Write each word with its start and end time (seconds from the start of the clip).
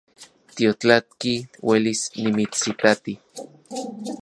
Tiotlatki 0.59 1.33
uelis 1.71 2.01
nimitsitati 2.21 3.13